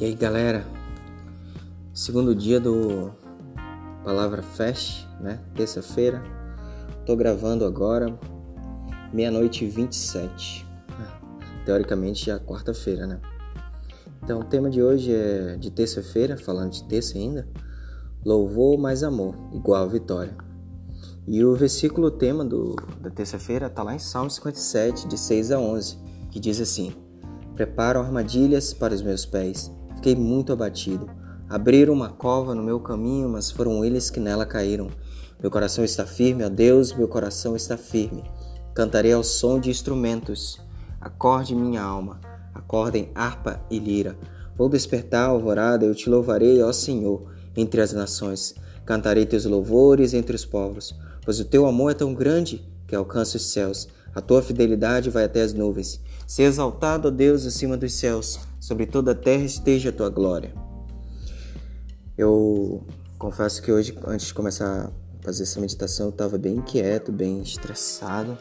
[0.00, 0.66] E aí galera,
[1.92, 3.10] segundo dia do
[4.02, 5.38] Palavra Fest, né?
[5.54, 6.22] Terça-feira,
[7.04, 8.18] tô gravando agora,
[9.12, 10.66] meia-noite e 27.
[11.66, 13.20] Teoricamente já quarta-feira, né?
[14.22, 17.46] Então o tema de hoje é de terça-feira, falando de terça ainda,
[18.24, 20.34] louvor mais amor, igual vitória.
[21.28, 25.60] E o versículo tema do, da terça-feira tá lá em Salmo 57, de 6 a
[25.60, 25.98] 11,
[26.30, 26.94] que diz assim:
[27.54, 31.10] Preparam armadilhas para os meus pés Fiquei muito abatido.
[31.46, 34.88] Abriram uma cova no meu caminho, mas foram eles que nela caíram.
[35.38, 38.24] Meu coração está firme, ó Deus, meu coração está firme.
[38.72, 40.58] Cantarei ao som de instrumentos.
[40.98, 42.18] Acorde minha alma,
[42.54, 44.16] acordem harpa e lira.
[44.56, 48.54] Vou despertar alvorada, eu te louvarei, ó Senhor, entre as nações.
[48.86, 53.36] Cantarei teus louvores entre os povos, pois o teu amor é tão grande que alcança
[53.36, 53.86] os céus.
[54.14, 56.00] A tua fidelidade vai até as nuvens.
[56.30, 60.54] Se exaltado, ó Deus, acima dos céus sobre toda a terra esteja a tua glória.
[62.16, 62.84] Eu
[63.18, 64.90] confesso que hoje, antes de começar a
[65.24, 68.38] fazer essa meditação, eu estava bem inquieto, bem estressado,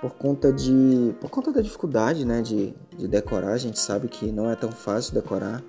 [0.00, 3.52] por conta de, por conta da dificuldade, né, de, de decorar.
[3.52, 5.62] A gente sabe que não é tão fácil decorar.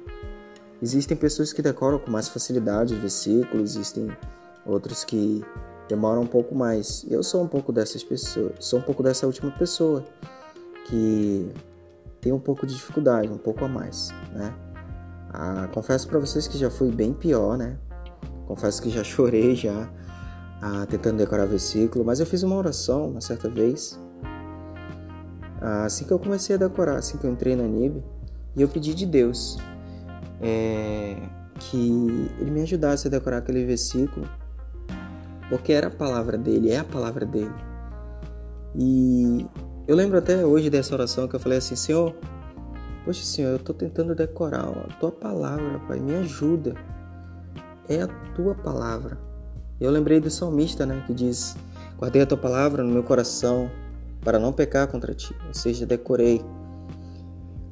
[0.81, 4.09] Existem pessoas que decoram com mais facilidade os versículos, existem
[4.66, 5.45] outros que
[5.88, 7.05] demoram um pouco mais.
[7.07, 10.03] Eu sou um pouco dessas pessoas, sou um pouco dessa última pessoa
[10.88, 11.52] que
[12.21, 14.53] tem um pouco de dificuldade, um pouco a mais, né?
[15.29, 17.77] Ah, confesso para vocês que já fui bem pior, né?
[18.47, 19.89] Confesso que já chorei já
[20.61, 23.99] ah, tentando decorar versículo, mas eu fiz uma oração uma certa vez.
[25.61, 28.03] Ah, assim que eu comecei a decorar, assim que eu entrei na NIB,
[28.55, 29.57] e eu pedi de Deus
[30.41, 31.16] é,
[31.59, 34.27] que Ele me ajudasse a decorar aquele versículo,
[35.49, 37.53] porque era a palavra dele, é a palavra dele.
[38.75, 39.45] E
[39.88, 42.13] eu lembro até hoje dessa oração que eu falei assim: Senhor,
[43.05, 46.75] poxa, Senhor, eu estou tentando decorar a tua palavra, Pai, me ajuda.
[47.88, 49.17] É a tua palavra.
[49.79, 51.56] Eu lembrei do salmista, né, que diz:
[51.97, 53.72] Guardei a tua palavra no meu coração
[54.22, 55.34] para não pecar contra ti.
[55.47, 56.44] Ou seja, decorei,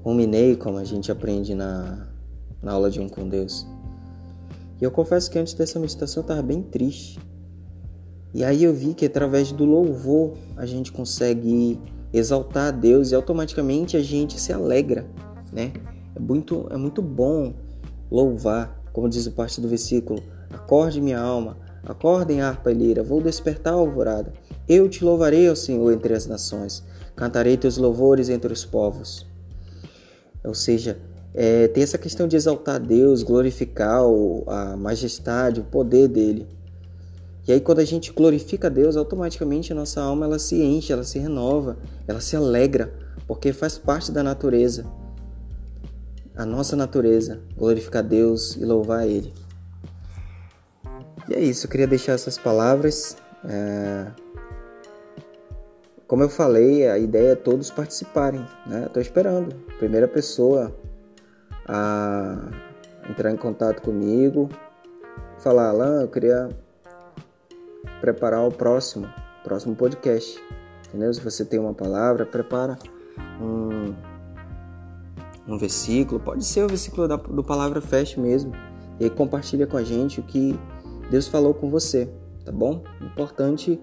[0.01, 2.07] ruminei, como a gente aprende na,
[2.61, 3.67] na aula de um com Deus.
[4.79, 7.19] E eu confesso que antes dessa meditação eu estava bem triste.
[8.34, 11.79] E aí eu vi que através do louvor a gente consegue
[12.18, 15.06] exaltar a Deus e automaticamente a gente se alegra,
[15.52, 15.74] né?
[16.16, 17.53] É muito, é muito bom
[18.09, 23.22] louvar, como diz o parte do versículo: Acorde minha alma, acordem harpa e lira, vou
[23.22, 24.34] despertar a alvorada.
[24.68, 26.84] Eu te louvarei, ó Senhor, entre as nações,
[27.16, 29.28] cantarei teus louvores entre os povos.
[30.44, 30.97] Ou seja,
[31.34, 34.02] é, tem essa questão de exaltar Deus, glorificar
[34.47, 36.47] a majestade, o poder dele.
[37.47, 41.03] E aí quando a gente glorifica Deus, automaticamente a nossa alma ela se enche, ela
[41.03, 42.91] se renova, ela se alegra,
[43.28, 44.85] porque faz parte da natureza.
[46.35, 49.31] A nossa natureza, glorificar Deus e louvar Ele.
[51.29, 53.16] E é isso, eu queria deixar essas palavras.
[53.47, 54.07] É...
[56.07, 58.45] Como eu falei, a ideia é todos participarem.
[58.67, 58.85] Né?
[58.85, 59.55] Estou esperando.
[59.79, 60.75] Primeira pessoa
[61.67, 62.51] a
[63.09, 64.50] entrar em contato comigo,
[65.39, 66.50] falar, Alan, eu queria
[68.00, 69.07] preparar o próximo,
[69.44, 70.41] próximo podcast.
[70.88, 71.13] Entendeu?
[71.13, 72.78] Se você tem uma palavra, prepara
[73.41, 73.94] um,
[75.47, 78.53] um versículo, pode ser o versículo da, do Palavra Fest mesmo.
[79.00, 80.57] E aí compartilha com a gente o que
[81.09, 82.09] Deus falou com você,
[82.44, 82.84] tá bom?
[83.01, 83.79] Importante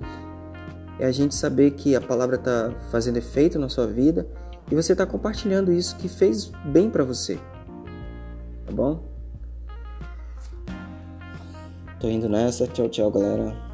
[0.98, 4.26] é a gente saber que a palavra está fazendo efeito na sua vida
[4.70, 7.38] e você está compartilhando isso que fez bem para você,
[8.66, 9.04] tá bom?
[12.00, 13.71] Tô indo nessa, tchau, tchau, galera.